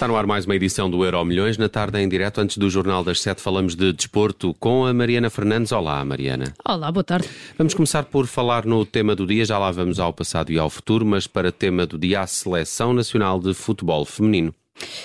[0.00, 1.58] Está no ar mais uma edição do Euro Milhões.
[1.58, 5.28] Na tarde, em direto, antes do Jornal das Sete, falamos de desporto com a Mariana
[5.28, 5.72] Fernandes.
[5.72, 6.54] Olá, Mariana.
[6.64, 7.28] Olá, boa tarde.
[7.58, 9.44] Vamos começar por falar no tema do dia.
[9.44, 12.94] Já lá vamos ao passado e ao futuro, mas para tema do dia, a Seleção
[12.94, 14.54] Nacional de Futebol Feminino.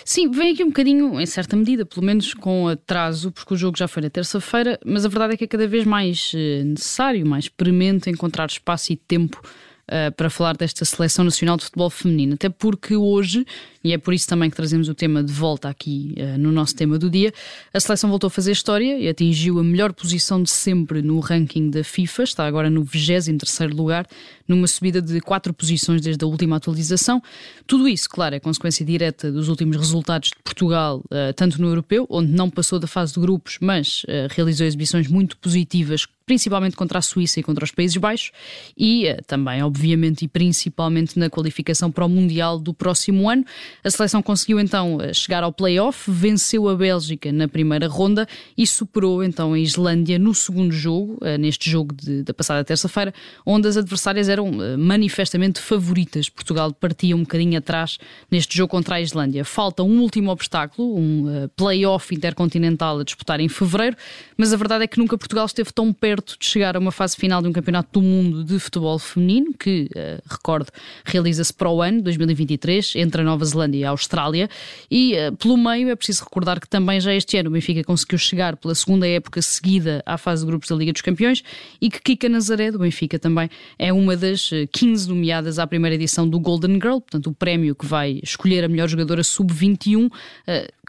[0.06, 3.78] Sim, vem aqui um bocadinho, em certa medida, pelo menos com atraso, porque o jogo
[3.78, 7.26] já foi na terça-feira, mas a verdade é que é cada vez mais eh, necessário,
[7.26, 9.42] mais premente encontrar espaço e tempo
[9.90, 12.34] uh, para falar desta Seleção Nacional de Futebol Feminino.
[12.34, 13.46] Até porque hoje,
[13.84, 16.76] e é por isso também que trazemos o tema de volta aqui uh, no nosso
[16.76, 17.34] tema do dia,
[17.74, 21.70] a seleção voltou a fazer história e atingiu a melhor posição de sempre no ranking
[21.70, 24.08] da FIFA, está agora no 23 lugar,
[24.48, 27.22] numa subida de quatro posições desde a última atualização.
[27.66, 32.06] Tudo isso, claro, é consequência direta dos últimos resultados de Portugal, uh, tanto no europeu,
[32.10, 37.02] onde não passou da fase de grupos, mas realizou exibições muito positivas principalmente contra a
[37.02, 38.32] Suíça e contra os Países Baixos,
[38.76, 43.46] e uh, também, obviamente, e principalmente na qualificação para o Mundial do próximo ano.
[43.84, 48.66] A seleção conseguiu então eh, chegar ao play-off, venceu a Bélgica na primeira ronda e
[48.66, 53.14] superou então a Islândia no segundo jogo, neste jogo de, da passada terça-feira,
[53.46, 56.30] onde as adversárias eram uh, manifestamente favoritas.
[56.30, 57.98] Portugal partia um bocadinho atrás
[58.30, 59.44] neste jogo contra a Islândia.
[59.44, 63.96] Falta um último obstáculo, um play-off intercontinental a disputar em fevereiro,
[64.38, 67.16] mas a verdade é que nunca Portugal esteve tão perto de chegar a uma fase
[67.16, 70.70] final de um campeonato do mundo de futebol feminino, que, uh, recordo,
[71.04, 74.50] realiza-se para o ano 2023, entre a Nova Zelândia e a Austrália.
[74.90, 78.56] E pelo meio é preciso recordar que também já este ano o Benfica conseguiu chegar
[78.58, 81.44] pela segunda época seguida à fase de grupos da Liga dos Campeões
[81.82, 84.25] e que Kika Nazaré, do Benfica, também é uma das
[84.72, 88.64] 15 eh, nomeadas à primeira edição do Golden Girl, portanto, o prémio que vai escolher
[88.64, 90.08] a melhor jogadora sub-21.
[90.08, 90.12] Uh,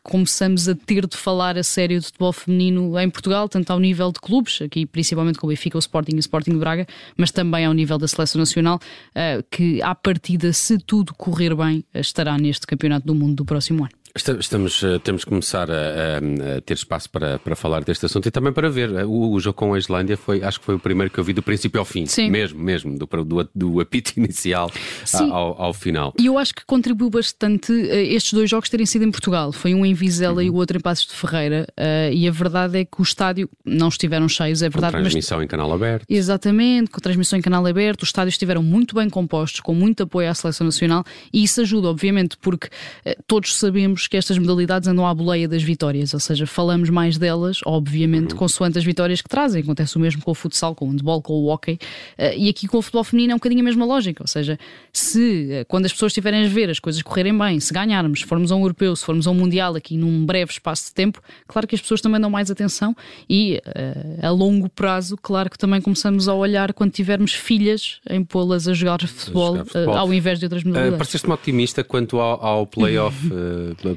[0.03, 4.13] começamos a ter de falar a sério de futebol feminino em Portugal, tanto ao nível
[4.13, 7.33] de clubes, aqui principalmente com o Benfica, o Sporting e o Sporting de Braga, mas
[7.33, 8.79] também ao nível da seleção nacional,
[9.15, 13.83] eh, que à partida, se tudo correr bem, estará neste Campeonato do Mundo do próximo
[13.83, 13.96] ano.
[14.17, 18.31] Estamos, eh, temos que começar a, a, ter espaço para, para falar deste assunto e
[18.31, 19.05] também para ver.
[19.05, 21.35] O, o, jogo com a Islândia foi, acho que foi o primeiro que eu vi
[21.35, 22.07] do princípio ao fim.
[22.07, 22.31] Sim.
[22.31, 24.73] Mesmo, mesmo, do, do, do apito inicial
[25.13, 26.15] ao, ao, final.
[26.19, 29.53] E eu acho que contribuiu bastante uh, estes dois jogos terem sido em Portugal.
[29.53, 30.43] Foi um em Vizela uhum.
[30.43, 31.67] e o outro em Passos de Ferreira.
[31.79, 34.95] Uh, e a verdade é que o estádio não estiveram cheios, é verdade.
[34.95, 35.45] Com transmissão mas...
[35.45, 36.07] em canal aberto.
[36.09, 38.03] Exatamente, com transmissão em canal aberto.
[38.03, 41.05] Os estádios estiveram muito bem compostos, com muito apoio à seleção nacional.
[41.33, 45.63] E isso ajuda, obviamente, porque uh, todos sabemos que estas modalidades andam à boleia das
[45.63, 48.39] vitórias, ou seja, falamos mais delas, obviamente, uhum.
[48.39, 49.63] consoante as vitórias que trazem.
[49.63, 51.79] Acontece o mesmo com o futsal, com o handball, com o hockey,
[52.19, 54.59] uh, e aqui com o futebol feminino é um bocadinho a mesma lógica, ou seja,
[54.93, 58.27] se uh, quando as pessoas estiverem a ver as coisas correrem bem, se ganharmos, se
[58.27, 61.21] formos a um europeu, se formos a um mundial aqui num breve espaço de tempo,
[61.47, 62.97] claro que as pessoas também dão mais atenção
[63.29, 68.25] e uh, a longo prazo, claro que também começamos a olhar quando tivermos filhas em
[68.25, 69.97] pô-las a jogar futebol, a jogar futebol.
[69.97, 70.95] ao invés de outras modalidades.
[70.95, 73.75] Uh, Pareceste-me otimista quanto ao, ao play-off Uh,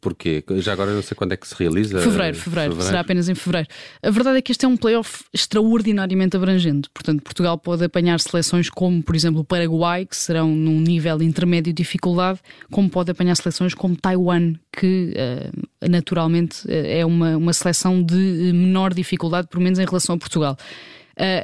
[0.00, 0.44] porquê?
[0.58, 2.00] Já agora não sei quando é que se realiza.
[2.00, 3.68] Fevereiro, fevereiro, fevereiro, será apenas em fevereiro.
[4.02, 6.88] A verdade é que este é um playoff extraordinariamente abrangente.
[6.92, 11.72] Portanto, Portugal pode apanhar seleções como, por exemplo, o Paraguai, que serão num nível intermédio
[11.72, 17.52] de dificuldade, como pode apanhar seleções como Taiwan, que uh, naturalmente eh, é uma, uma
[17.52, 18.14] seleção de
[18.54, 20.56] menor dificuldade, pelo menos em relação a Portugal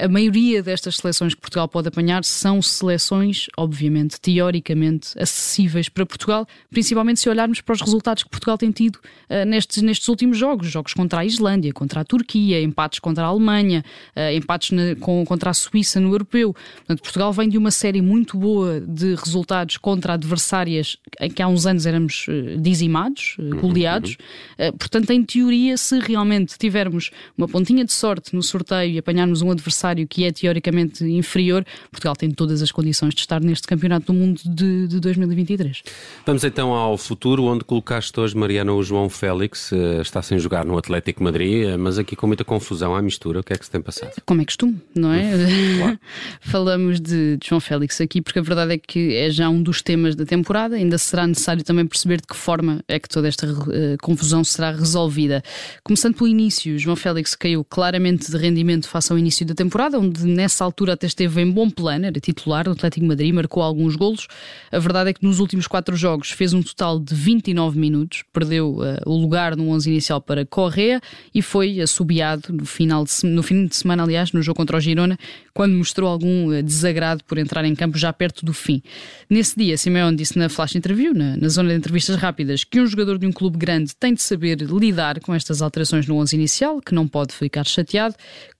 [0.04, 6.48] a maioria destas seleções que Portugal pode apanhar são seleções, obviamente, teoricamente acessíveis para Portugal,
[6.68, 10.68] principalmente se olharmos para os resultados que Portugal tem tido uh, nestes, nestes últimos jogos
[10.68, 13.84] jogos contra a Islândia, contra a Turquia, empates contra a Alemanha,
[14.16, 16.54] uh, empates na, com, contra a Suíça no europeu.
[16.78, 21.46] Portanto, Portugal vem de uma série muito boa de resultados contra adversárias em que há
[21.46, 24.16] uns anos éramos uh, dizimados, uhum, goleados.
[24.58, 24.72] Uhum.
[24.72, 29.50] portanto, em teoria, se realmente tivermos uma pontinha de sorte no sorteio e apanharmos um
[29.52, 29.67] adversário
[30.08, 34.40] que é teoricamente inferior, Portugal tem todas as condições de estar neste Campeonato do Mundo
[34.44, 35.82] de, de 2023.
[36.26, 40.64] Vamos então ao futuro, onde colocaste hoje Mariana o João Félix, eh, está sem jogar
[40.64, 43.40] no Atlético Madrid, eh, mas aqui com muita confusão à mistura.
[43.40, 44.12] O que é que se tem passado?
[44.24, 45.30] Como é costume, não é?
[45.78, 45.98] Claro.
[46.40, 49.82] Falamos de, de João Félix aqui porque a verdade é que é já um dos
[49.82, 53.46] temas da temporada, ainda será necessário também perceber de que forma é que toda esta
[53.46, 53.66] uh,
[54.00, 55.42] confusão será resolvida.
[55.82, 60.24] Começando pelo início, João Félix caiu claramente de rendimento face ao início da temporada, onde
[60.24, 64.28] nessa altura até esteve em bom plano, era titular do Atlético Madrid, marcou alguns golos.
[64.70, 68.76] A verdade é que nos últimos quatro jogos fez um total de 29 minutos, perdeu
[68.76, 71.00] uh, o lugar no 11 inicial para Correa
[71.34, 74.80] e foi assobiado no, final de, no fim de semana, aliás, no jogo contra o
[74.80, 75.18] Girona,
[75.54, 78.82] quando mostrou algum uh, desagrado por entrar em campo já perto do fim.
[79.28, 82.86] Nesse dia, Simeone disse na flash interview, na, na zona de entrevistas rápidas, que um
[82.86, 86.80] jogador de um clube grande tem de saber lidar com estas alterações no 11 inicial,
[86.80, 88.14] que não pode ficar chateado,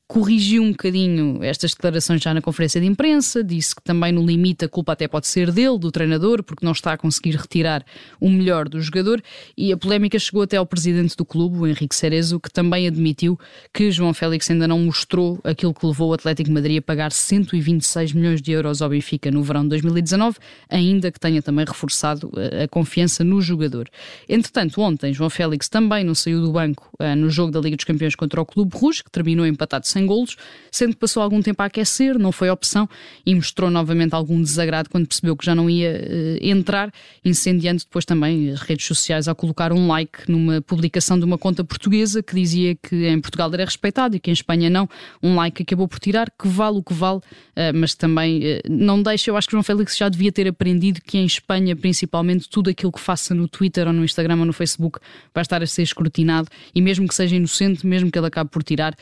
[0.08, 4.64] corrigiu um bocadinho estas declarações já na conferência de imprensa, disse que também no limite
[4.64, 7.84] a culpa até pode ser dele, do treinador, porque não está a conseguir retirar
[8.18, 9.22] o melhor do jogador,
[9.54, 13.38] e a polémica chegou até ao presidente do clube, o Henrique Cerezo, que também admitiu
[13.72, 18.14] que João Félix ainda não mostrou aquilo que levou o Atlético Madrid a pagar 126
[18.14, 20.38] milhões de euros ao Benfica no verão de 2019,
[20.70, 22.32] ainda que tenha também reforçado
[22.64, 23.90] a confiança no jogador.
[24.26, 27.84] Entretanto, ontem João Félix também não saiu do banco uh, no jogo da Liga dos
[27.84, 30.36] Campeões contra o Clube Rouge, que terminou empatado sem golos,
[30.70, 32.88] sendo que passou algum tempo a aquecer, não foi opção
[33.26, 36.92] e mostrou novamente algum desagrado quando percebeu que já não ia uh, entrar,
[37.24, 41.64] incendiando depois também as redes sociais ao colocar um like numa publicação de uma conta
[41.64, 44.88] portuguesa que dizia que em Portugal era respeitado e que em Espanha não.
[45.22, 49.30] Um like acabou por tirar, que vale o que vale, uh, mas também não deixa.
[49.30, 52.92] Eu acho que João Félix já devia ter aprendido que em Espanha, principalmente, tudo aquilo
[52.92, 55.00] que faça no Twitter ou no Instagram ou no Facebook
[55.34, 58.62] vai estar a ser escrutinado e mesmo que seja inocente, mesmo que ele acabe por
[58.62, 58.94] tirar,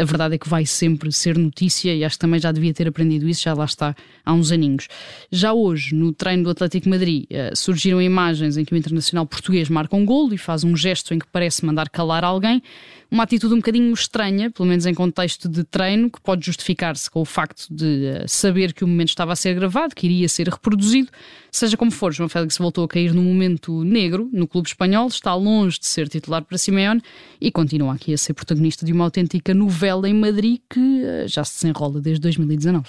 [0.00, 2.88] a verdade é que vai sempre ser notícia e acho que também já devia ter
[2.88, 4.88] aprendido isso, já lá está há uns aninhos.
[5.30, 9.68] Já hoje, no treino do Atlético Madrid, eh, surgiram imagens em que o internacional português
[9.68, 12.62] marca um golo e faz um gesto em que parece mandar calar alguém
[13.10, 17.20] uma atitude um bocadinho estranha, pelo menos em contexto de treino, que pode justificar-se com
[17.20, 20.48] o facto de uh, saber que o momento estava a ser gravado, que iria ser
[20.48, 21.08] reproduzido.
[21.50, 25.34] Seja como for, João Félix voltou a cair num momento negro no clube espanhol, está
[25.34, 27.02] longe de ser titular para Simeone
[27.40, 31.44] e continua aqui a ser protagonista de uma autêntica novela em Madrid que uh, já
[31.44, 32.86] se desenrola desde 2019.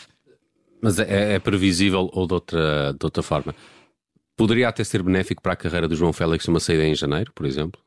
[0.81, 3.55] Mas é, é previsível ou de outra, de outra forma?
[4.37, 7.43] Poderia até ser benéfico para a carreira do João Félix uma saída em janeiro, por
[7.43, 7.81] exemplo?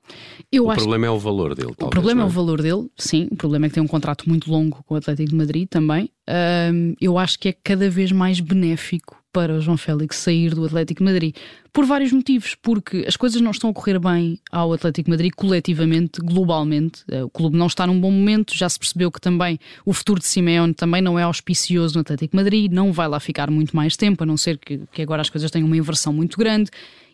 [0.51, 1.73] Eu o problema é o valor dele.
[1.77, 2.25] Talvez, o problema é?
[2.25, 2.27] é?
[2.27, 3.29] o valor dele, sim.
[3.31, 6.11] O problema é que tem um contrato muito longo com o Atlético de Madrid também.
[6.29, 10.65] Um, eu acho que é cada vez mais benéfico para o João Félix sair do
[10.65, 11.35] Atlético Madrid.
[11.73, 16.21] Por vários motivos, porque as coisas não estão a correr bem ao Atlético Madrid coletivamente,
[16.21, 17.05] globalmente.
[17.09, 20.19] Eh, o clube não está num bom momento, já se percebeu que também o futuro
[20.19, 23.97] de Simeone também não é auspicioso no Atlético Madrid, não vai lá ficar muito mais
[23.97, 26.71] tempo, a não ser que, que agora as coisas tenham uma inversão muito grande.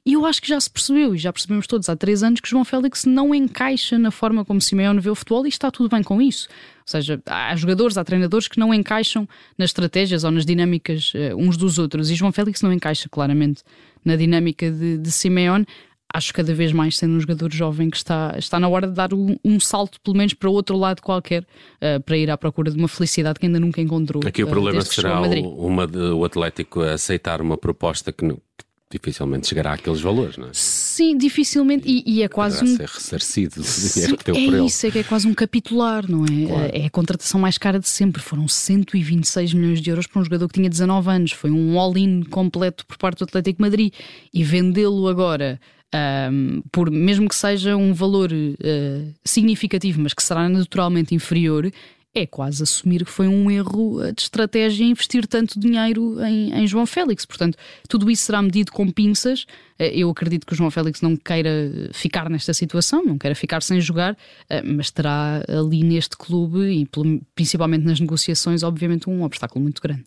[0.06, 2.48] E eu acho que já se percebeu, e já percebemos todos há três anos, que
[2.48, 6.00] João Félix não encaixa na forma como Simeone vê o futebol e está tudo bem
[6.00, 6.46] com isso.
[6.48, 11.36] Ou seja, há jogadores, há treinadores que não encaixam nas estratégias ou nas dinâmicas uh,
[11.36, 12.08] uns dos outros.
[12.08, 13.64] E João Félix não encaixa claramente
[14.04, 15.66] na dinâmica de, de Simeone
[16.14, 19.12] acho cada vez mais sendo um jogador jovem que está, está na hora de dar
[19.12, 22.78] um, um salto, pelo menos para outro lado qualquer, uh, para ir à procura de
[22.78, 24.22] uma felicidade que ainda nunca encontrou.
[24.24, 28.24] Aqui o problema será o, uma de, o Atlético aceitar uma proposta que,
[28.90, 30.50] dificilmente chegará àqueles valores, não é?
[30.52, 32.76] Sim, dificilmente, e, e é quase um.
[32.76, 34.66] ser ressarcido o dinheiro que deu é por ele.
[34.66, 36.46] isso, é que é quase um capitular, não é?
[36.46, 36.70] Claro.
[36.72, 38.22] É a contratação mais cara de sempre.
[38.22, 41.32] Foram 126 milhões de euros para um jogador que tinha 19 anos.
[41.32, 43.92] Foi um all-in completo por parte do Atlético Madrid.
[44.32, 45.60] E vendê-lo agora.
[45.94, 51.70] Um, por mesmo que seja um valor uh, significativo, mas que será naturalmente inferior,
[52.16, 56.86] é quase assumir que foi um erro de estratégia investir tanto dinheiro em, em João
[56.86, 57.26] Félix.
[57.26, 57.58] Portanto,
[57.88, 59.46] tudo isso será medido com pinças
[59.78, 61.50] eh, eu acredito que o João Félix não queira
[61.92, 64.16] ficar nesta situação, não queira ficar sem jogar,
[64.48, 66.88] eh, mas terá ali neste clube e
[67.34, 70.04] principalmente nas negociações, obviamente, um obstáculo muito grande.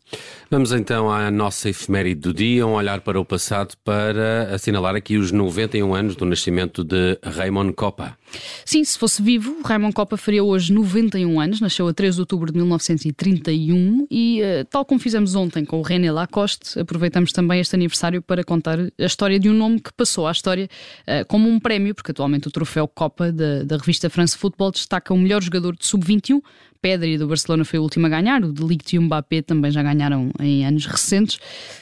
[0.50, 5.18] Vamos então à nossa efeméride do dia, um olhar para o passado para assinalar aqui
[5.18, 8.18] os 91 anos do nascimento de Raymond Copa.
[8.66, 12.52] Sim, se fosse vivo, Raymond Copa faria hoje 91 anos, nasceu a 3 de outubro
[12.52, 17.76] de 1931 e, eh, tal como fizemos ontem com o René Lacoste, aproveitamos também este
[17.76, 20.70] aniversário para contar a história de um nome que passou à história
[21.08, 25.14] uh, como um prémio, porque atualmente o troféu Copa da, da revista France Football destaca
[25.14, 26.42] o melhor jogador de sub-21
[26.82, 29.70] Pedri do Barcelona foi o último a ganhar, o de Ligt e o Mbappé também
[29.70, 31.38] já ganharam em anos recentes.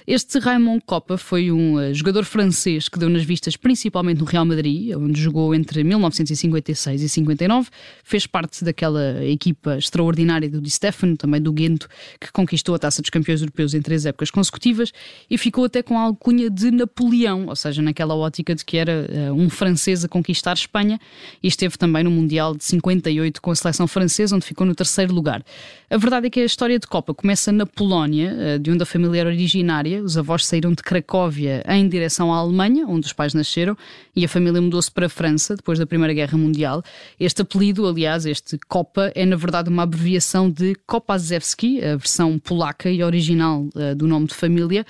[0.08, 4.44] Este Raymond Copa foi um uh, jogador francês que deu nas vistas principalmente no Real
[4.44, 7.70] Madrid, onde jogou entre 1956 e 59.
[8.04, 11.88] Fez parte daquela equipa extraordinária do Di Stefano, também do Guento,
[12.20, 14.92] que conquistou a Taça dos Campeões Europeus em três épocas consecutivas
[15.30, 19.08] e ficou até com a alcunha de Napoleão, ou seja, naquela ótica de que era
[19.08, 21.00] uh, um francês a conquistar Espanha
[21.44, 24.87] e esteve também no Mundial de 58 com a seleção francesa, onde ficou no terceiro
[24.88, 25.44] terceiro lugar.
[25.90, 28.86] A verdade é que a história de Copa começa na Polónia, eh, de onde a
[28.86, 30.02] família era originária.
[30.02, 33.78] Os avós saíram de Cracóvia em direção à Alemanha, onde os pais nasceram,
[34.16, 36.84] e a família mudou-se para a França depois da Primeira Guerra Mundial.
[37.20, 42.90] Este apelido, aliás, este Copa, é na verdade uma abreviação de Kopaszewski, a versão polaca
[42.90, 44.86] e original uh, do nome de família.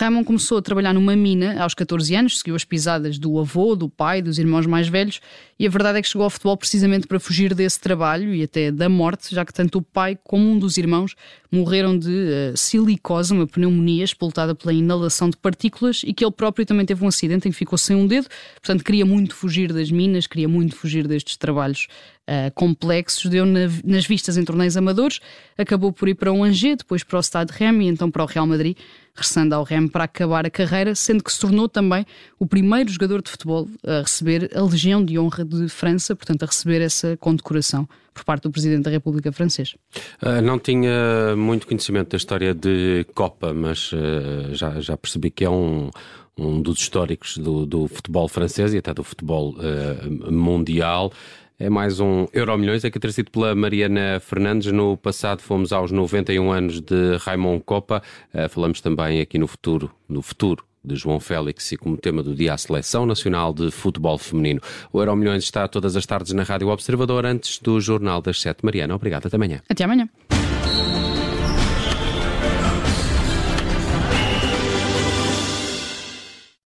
[0.00, 3.86] Ramon começou a trabalhar numa mina aos 14 anos, seguiu as pisadas do avô, do
[3.86, 5.20] pai, dos irmãos mais velhos
[5.58, 8.72] e a verdade é que chegou ao futebol precisamente para fugir desse trabalho e até
[8.72, 11.14] da morte, já que tanto o pai como um dos irmãos
[11.52, 16.64] morreram de uh, silicose, uma pneumonia expultada pela inalação de partículas e que ele próprio
[16.64, 19.90] também teve um acidente em que ficou sem um dedo, portanto queria muito fugir das
[19.90, 21.88] minas, queria muito fugir destes trabalhos
[22.26, 25.20] uh, complexos, deu na, nas vistas em torneios amadores,
[25.58, 28.26] acabou por ir para o Angers, depois para o Stade Rem e então para o
[28.26, 28.78] Real Madrid,
[29.20, 32.06] regressando ao Rem para acabar a carreira, sendo que se tornou também
[32.38, 36.46] o primeiro jogador de futebol a receber a Legião de Honra de França, portanto a
[36.46, 39.76] receber essa condecoração por parte do Presidente da República Francês.
[40.22, 45.44] Uh, não tinha muito conhecimento da história de Copa, mas uh, já, já percebi que
[45.44, 45.90] é um,
[46.36, 51.12] um dos históricos do, do futebol francês e até do futebol uh, mundial.
[51.60, 54.72] É mais um Euro Milhões, é que ter sido pela Mariana Fernandes.
[54.72, 58.02] No passado fomos aos 91 anos de Raimon Copa.
[58.32, 62.34] Uh, falamos também aqui no futuro, no futuro de João Félix e como tema do
[62.34, 64.62] dia a Seleção Nacional de Futebol Feminino.
[64.90, 68.64] O Euro Milhões está todas as tardes na Rádio Observador antes do Jornal das Sete.
[68.64, 69.26] Mariana, obrigado.
[69.26, 69.60] Até amanhã.
[69.68, 70.08] Até amanhã.